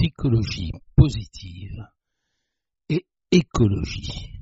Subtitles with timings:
[0.00, 1.86] psychologie positive
[2.88, 4.32] et écologie.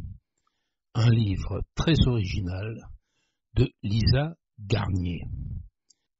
[0.95, 2.89] Un livre très original
[3.55, 5.25] de Lisa Garnier.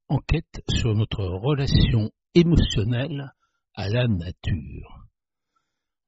[0.09, 3.33] Enquête sur notre relation émotionnelle
[3.75, 5.07] à la nature.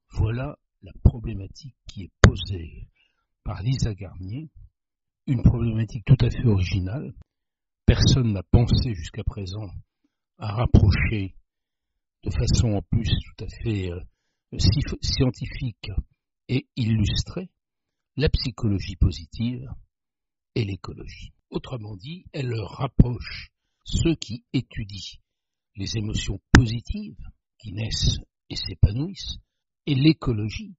[0.08, 2.88] Voilà la problématique qui est posée
[3.44, 4.50] par Lisa Garnier,
[5.28, 7.14] une problématique tout à fait originale.
[7.86, 9.70] Personne n'a pensé jusqu'à présent
[10.38, 11.36] à rapprocher
[12.22, 14.00] de façon en plus tout à fait euh,
[15.00, 15.90] scientifique
[16.48, 17.50] et illustrée
[18.16, 19.68] la psychologie positive
[20.54, 21.32] et l'écologie.
[21.50, 23.50] Autrement dit, elle rapproche
[23.84, 25.18] ceux qui étudient
[25.76, 27.22] les émotions positives
[27.58, 28.18] qui naissent
[28.50, 29.38] et s'épanouissent
[29.86, 30.76] et l'écologie,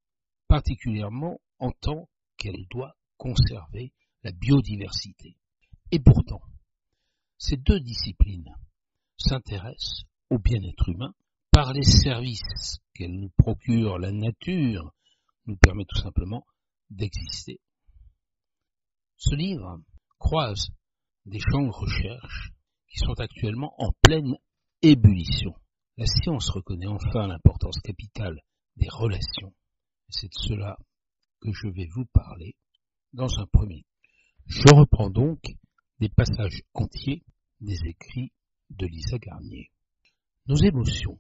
[0.48, 5.38] particulièrement en tant qu'elle doit conserver la biodiversité.
[5.92, 6.42] Et pourtant,
[7.38, 8.56] ces deux disciplines
[9.18, 11.14] s'intéressent au bien-être humain
[11.62, 14.96] par les services qu'elle nous procure, la nature
[15.46, 16.44] nous permet tout simplement
[16.90, 17.60] d'exister.
[19.18, 19.80] Ce livre
[20.18, 20.72] croise
[21.28, 22.50] des champs de recherche
[22.90, 24.38] qui sont actuellement en pleine
[24.82, 25.54] ébullition.
[25.98, 28.42] La science reconnaît enfin l'importance capitale
[28.78, 29.54] des relations.
[30.10, 30.80] C'est de cela
[31.42, 32.56] que je vais vous parler
[33.14, 33.86] dans un premier.
[34.48, 35.44] Je reprends donc
[36.00, 37.22] des passages entiers
[37.60, 38.32] des écrits
[38.72, 39.70] de Lisa Garnier.
[40.48, 41.20] Nos émotions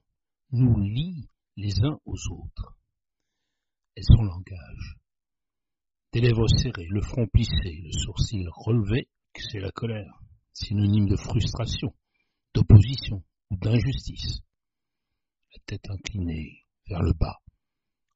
[0.51, 2.77] nous lient les uns aux autres.
[3.95, 4.97] Elles sont langage.
[6.13, 11.95] Des lèvres serrées, le front plissé, le sourcil relevé, c'est la colère, synonyme de frustration,
[12.53, 14.41] d'opposition ou d'injustice.
[15.53, 17.39] La tête inclinée vers le bas,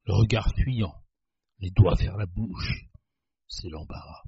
[0.04, 1.02] le regard fuyant,
[1.58, 2.84] les doigts vers la bouche,
[3.48, 4.24] c'est l'embarras.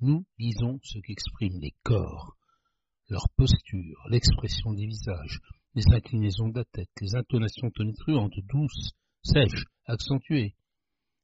[0.00, 2.36] Nous lisons ce qu'expriment les corps,
[3.08, 5.40] leur posture, l'expression des visages,
[5.74, 10.54] les inclinaisons de la tête, les intonations tonitruantes, douces, sèches, accentuées,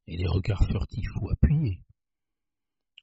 [0.06, 1.82] et les regards furtifs ou appuyés.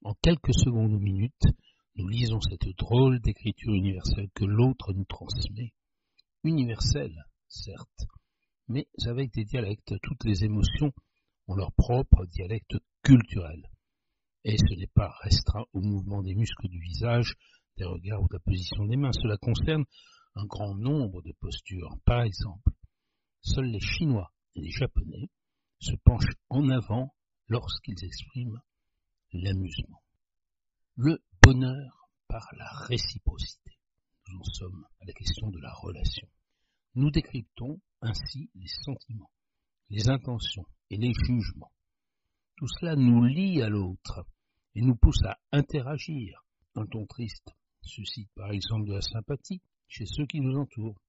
[0.04, 1.48] En quelques secondes ou minutes,
[1.96, 5.74] nous lisons cette drôle d'écriture universelle que l'autre nous transmet.
[6.44, 8.08] Universelle, certes,
[8.68, 9.94] mais avec des dialectes.
[10.02, 10.92] Toutes les émotions
[11.48, 13.70] ont leur propre dialecte culturel.
[14.44, 17.36] Et ce n'est pas restreint au mouvement des muscles du visage,
[17.78, 19.14] des regards ou de la position des mains.
[19.14, 19.86] Cela concerne
[20.36, 21.98] un grand nombre de postures.
[22.06, 22.72] Par exemple,
[23.42, 25.30] seuls les Chinois et les Japonais
[25.80, 27.14] se penchent en avant
[27.48, 28.62] lorsqu'ils expriment
[29.32, 30.04] l'amusement.
[30.96, 33.78] Le bonheur par la réciprocité.
[34.30, 36.28] Nous en sommes à la question de la relation.
[36.96, 39.32] Nous décryptons ainsi les sentiments,
[39.90, 41.72] les intentions et les jugements.
[42.56, 44.26] Tout cela nous lie à l'autre
[44.76, 46.46] et nous pousse à interagir.
[46.76, 49.62] Un ton triste suscite par exemple de la sympathie,
[49.94, 51.00] chez ceux qui nous entourent.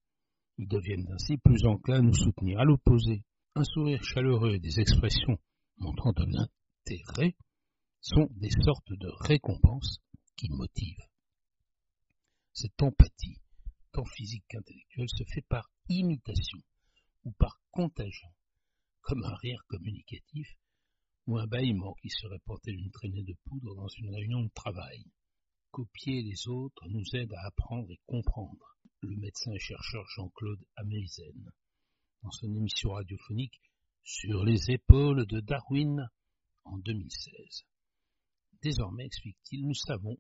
[0.59, 2.61] Ils deviennent ainsi plus enclins à nous soutenir.
[2.61, 3.25] À l'opposé,
[3.55, 5.39] un sourire chaleureux et des expressions
[5.79, 7.35] montrant de l'intérêt
[8.03, 10.01] sont des sortes de récompenses
[10.37, 11.09] qui motivent.
[12.53, 13.41] Cette empathie,
[13.93, 16.61] tant physique qu'intellectuelle, se fait par imitation
[17.25, 18.29] ou par contagion,
[19.01, 20.59] comme un rire communicatif
[21.27, 25.07] ou un bâillement qui serait porté d'une traînée de poudre dans une réunion de travail.
[25.71, 28.74] Copier les autres nous aide à apprendre et comprendre
[29.05, 31.53] le médecin et chercheur Jean-Claude Ameisen,
[32.23, 33.61] dans son émission radiophonique
[34.03, 36.09] Sur les épaules de Darwin
[36.65, 37.65] en 2016.
[38.63, 40.17] Désormais, explique-t-il, nous savons,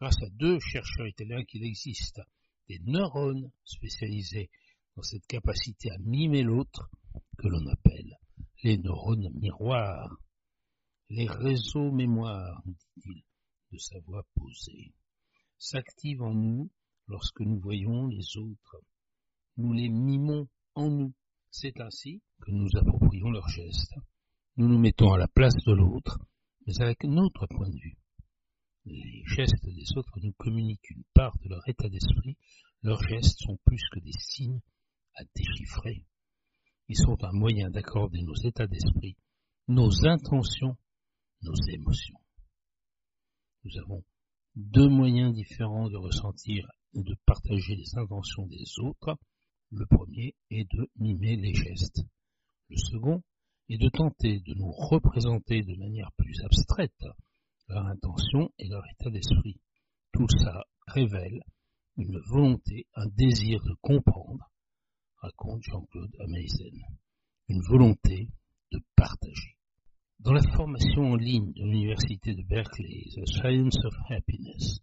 [0.00, 2.20] grâce à deux chercheurs italiens, qu'il existe
[2.68, 4.50] des neurones spécialisés
[4.96, 6.90] dans cette capacité à mimer l'autre
[7.38, 8.18] que l'on appelle
[8.62, 10.16] les neurones miroirs,
[11.10, 13.22] les réseaux mémoire, dit-il,
[13.72, 14.94] de sa voix posée,
[15.58, 16.70] s'activent en nous
[17.08, 18.76] lorsque nous voyons les autres.
[19.56, 21.14] Nous les mimons en nous.
[21.50, 23.94] C'est ainsi que nous approprions leurs gestes.
[24.56, 26.18] Nous nous mettons à la place de l'autre,
[26.66, 27.96] mais avec notre point de vue.
[28.86, 32.36] Les gestes des autres nous communiquent une part de leur état d'esprit.
[32.82, 34.60] Leurs gestes sont plus que des signes
[35.14, 36.04] à déchiffrer.
[36.88, 39.16] Ils sont un moyen d'accorder nos états d'esprit,
[39.68, 40.76] nos intentions,
[41.42, 42.20] nos émotions.
[43.64, 44.04] Nous avons
[44.54, 46.68] deux moyens différents de ressentir
[47.02, 49.16] de partager les inventions des autres.
[49.70, 52.02] Le premier est de mimer les gestes.
[52.68, 53.22] Le second
[53.68, 57.04] est de tenter de nous représenter de manière plus abstraite
[57.68, 59.60] leur intention et leur état d'esprit.
[60.12, 61.42] Tout ça révèle
[61.96, 64.50] une volonté, un désir de comprendre,
[65.16, 66.82] raconte Jean-Claude Ameisen,
[67.48, 68.28] une volonté
[68.72, 69.56] de partager.
[70.18, 74.80] Dans la formation en ligne de l'Université de Berkeley, The Science of Happiness,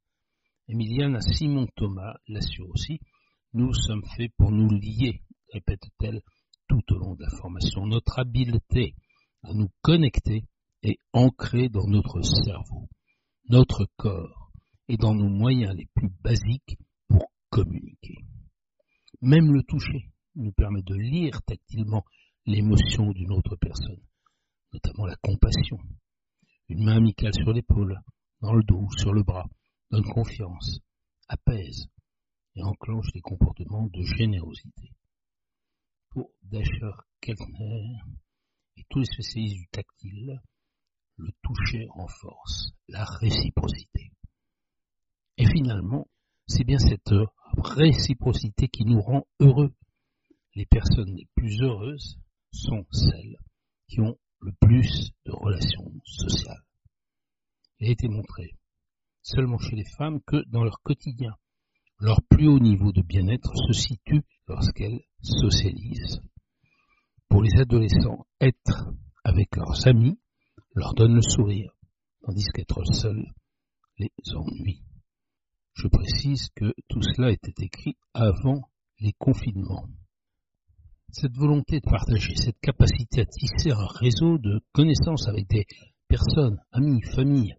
[0.68, 3.00] Emiliane Simon Thomas l'assure aussi,
[3.54, 5.22] nous sommes faits pour nous lier,
[5.54, 6.22] répète-t-elle,
[6.68, 7.86] tout au long de la formation.
[7.86, 8.96] Notre habileté
[9.44, 10.46] à nous connecter
[10.84, 12.88] est ancrée dans notre cerveau,
[13.50, 14.52] notre corps
[14.88, 16.78] et dans nos moyens les plus basiques
[17.10, 18.16] pour communiquer.
[19.22, 22.06] Même le toucher nous permet de lire tactilement
[22.46, 24.02] l'émotion d'une autre personne,
[24.74, 25.78] notamment la compassion.
[26.70, 28.00] Une main amicale sur l'épaule,
[28.40, 29.50] dans le dos, sur le bras,
[29.92, 30.80] donne confiance,
[31.28, 31.88] apaise
[32.56, 34.94] et enclenche des comportements de générosité.
[36.10, 37.98] Pour Dasher Keltner
[38.78, 40.42] et tous les spécialistes du tactile,
[41.18, 44.12] le toucher renforce la réciprocité.
[45.38, 46.08] Et finalement,
[46.48, 47.14] c'est bien cette
[47.58, 49.74] réciprocité qui nous rend heureux.
[50.56, 52.18] Les personnes les plus heureuses
[52.52, 53.38] sont celles
[53.88, 56.64] qui ont le plus de relations sociales.
[57.80, 58.54] Il a été montré
[59.22, 61.36] seulement chez les femmes que dans leur quotidien,
[62.00, 66.22] leur plus haut niveau de bien-être se situe lorsqu'elles socialisent.
[67.30, 68.92] Pour les adolescents, être
[69.24, 70.20] avec leurs amis
[70.74, 71.72] leur donne le sourire,
[72.22, 73.26] tandis qu'être seul
[73.98, 74.84] les ennuie.
[75.74, 78.70] Je précise que tout cela était écrit avant
[79.00, 79.88] les confinements.
[81.10, 85.66] Cette volonté de partager, cette capacité à tisser un réseau de connaissances avec des
[86.08, 87.56] personnes, amis, familles,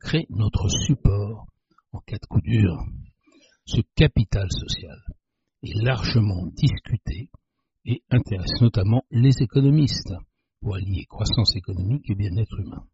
[0.00, 1.46] crée notre support
[1.92, 2.76] en cas de coup dur.
[3.66, 4.98] Ce capital social
[5.62, 7.30] est largement discuté
[7.86, 10.14] et intéresse notamment les économistes
[10.60, 12.86] pour allier croissance économique et bien-être humain.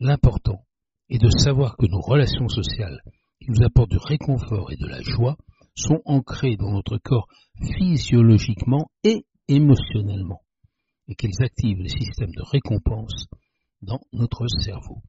[0.00, 0.64] L'important
[1.08, 3.00] est de savoir que nos relations sociales
[3.40, 5.36] qui nous apportent du réconfort et de la joie
[5.74, 7.28] sont ancrées dans notre corps
[7.60, 10.42] physiologiquement et émotionnellement
[11.08, 13.26] et qu'elles activent les systèmes de récompense
[13.80, 15.02] dans notre cerveau.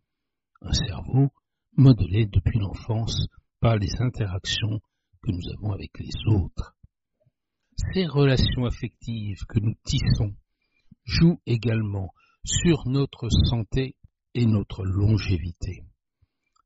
[0.62, 1.30] Un cerveau
[1.78, 3.28] modelé depuis l'enfance
[3.60, 4.80] par les interactions
[5.22, 6.76] que nous avons avec les autres.
[7.94, 10.36] Ces relations affectives que nous tissons
[11.06, 12.12] jouent également
[12.44, 13.96] sur notre santé
[14.34, 15.84] et notre longévité.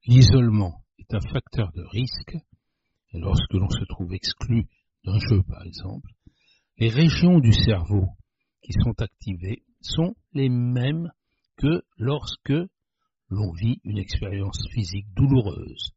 [0.06, 2.36] L'isolement est un facteur de risque,
[3.14, 4.68] et lorsque l'on se trouve exclu
[5.06, 6.10] d'un jeu par exemple,
[6.78, 8.08] les régions du cerveau
[8.62, 11.12] qui sont activées sont les mêmes
[11.58, 12.54] que lorsque
[13.34, 15.92] l'on vit une expérience physique douloureuse,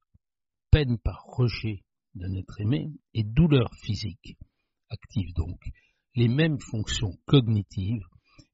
[0.70, 1.84] peine par rejet
[2.14, 4.38] d'un être aimé et douleur physique
[4.88, 5.60] active donc
[6.14, 8.06] les mêmes fonctions cognitives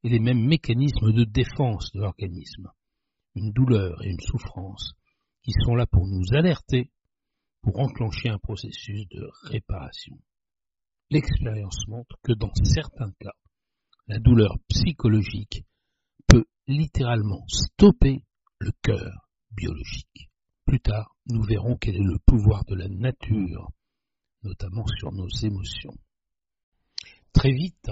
[0.03, 2.73] et les mêmes mécanismes de défense de l'organisme.
[3.37, 4.95] Une douleur et une souffrance
[5.43, 6.91] qui sont là pour nous alerter,
[7.63, 10.19] pour enclencher un processus de réparation.
[11.11, 13.35] L'expérience montre que dans certains cas,
[14.09, 15.65] la douleur psychologique
[16.27, 18.25] peut littéralement stopper
[18.63, 20.31] le cœur biologique.
[20.65, 23.71] Plus tard, nous verrons quel est le pouvoir de la nature,
[24.45, 25.95] notamment sur nos émotions.
[27.33, 27.91] Très vite,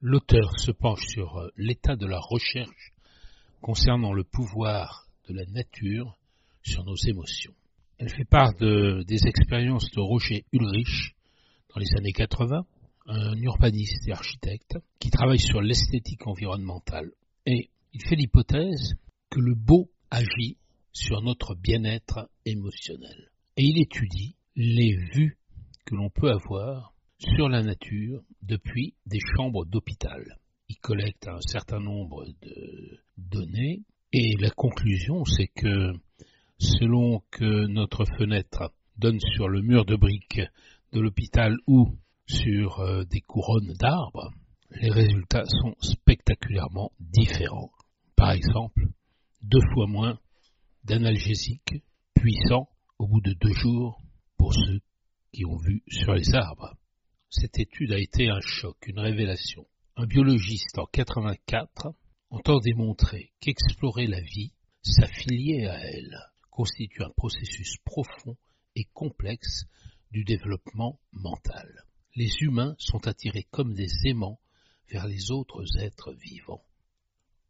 [0.00, 2.92] l'auteur se penche sur euh, l'état de la recherche
[3.60, 6.18] concernant le pouvoir de la nature
[6.62, 7.54] sur nos émotions.
[7.98, 11.14] Elle fait part de, des expériences de Roger Ulrich
[11.74, 12.64] dans les années 80,
[13.06, 17.10] un urbaniste et architecte qui travaille sur l'esthétique environnementale.
[17.46, 18.94] Et il fait l'hypothèse
[19.30, 20.56] que le beau agit
[20.92, 23.30] sur notre bien-être émotionnel.
[23.56, 25.38] Et il étudie les vues
[25.84, 30.38] que l'on peut avoir sur la nature depuis des chambres d'hôpital.
[30.68, 33.82] Il collecte un certain nombre de données
[34.12, 35.92] et la conclusion c'est que
[36.58, 40.40] selon que notre fenêtre donne sur le mur de briques
[40.92, 41.88] de l'hôpital ou
[42.26, 44.32] sur euh, des couronnes d'arbres,
[44.70, 47.70] les résultats sont spectaculairement différents.
[48.16, 48.88] Par exemple,
[49.44, 50.18] deux fois moins
[50.84, 51.84] d'analgésiques
[52.14, 54.00] puissants au bout de deux jours
[54.38, 54.80] pour ceux
[55.32, 56.74] qui ont vu sur les arbres.
[57.28, 59.66] Cette étude a été un choc, une révélation.
[59.96, 61.94] Un biologiste en 84
[62.30, 66.16] entend démontrer qu'explorer la vie, s'affilier à elle,
[66.50, 68.36] constitue un processus profond
[68.76, 69.66] et complexe
[70.10, 71.84] du développement mental.
[72.16, 74.40] Les humains sont attirés comme des aimants
[74.88, 76.64] vers les autres êtres vivants.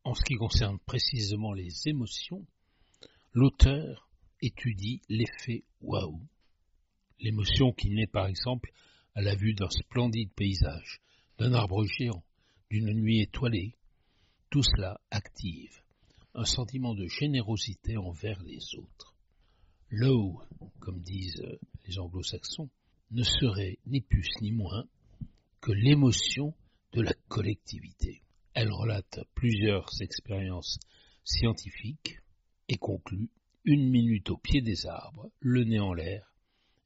[0.05, 2.47] En ce qui concerne précisément les émotions,
[3.33, 4.09] l'auteur
[4.41, 6.21] étudie l'effet waouh.
[7.21, 8.71] L'émotion qui naît par exemple
[9.15, 11.01] à la vue d'un splendide paysage,
[11.39, 12.23] d'un arbre géant,
[12.71, 13.77] d'une nuit étoilée.
[14.51, 15.85] Tout cela active
[16.35, 19.15] un sentiment de générosité envers les autres.
[19.89, 20.43] L'eau,
[20.81, 21.47] comme disent
[21.87, 22.71] les anglo-saxons,
[23.13, 24.85] ne serait ni plus ni moins
[25.61, 26.53] que l'émotion
[26.93, 28.24] de la collectivité.
[28.55, 30.79] Elle relate plusieurs expériences
[31.25, 32.21] scientifiques
[32.69, 33.29] et conclut
[33.65, 36.33] une minute au pied des arbres, le nez en l'air,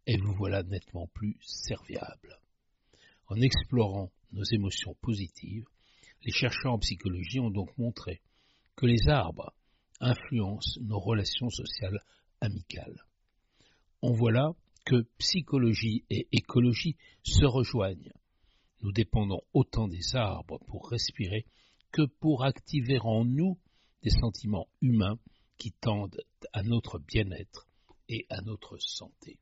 [0.07, 2.41] et vous voilà nettement plus serviable.
[3.27, 5.67] En explorant nos émotions positives,
[6.23, 8.23] les chercheurs en psychologie ont donc montré
[8.75, 9.53] que les arbres
[10.01, 12.01] influencent nos relations sociales
[12.41, 13.05] amicales.
[14.01, 14.55] On voit là
[14.87, 18.13] que psychologie et écologie se rejoignent.
[18.81, 21.47] Nous dépendons autant des arbres pour respirer
[21.91, 23.59] que pour activer en nous
[24.03, 25.19] des sentiments humains
[25.57, 27.67] qui tendent à notre bien-être
[28.09, 29.39] et à notre santé.